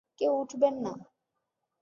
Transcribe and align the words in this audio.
কেউ 0.19 0.31
উঠবেন 0.41 0.75
না! 0.83 0.93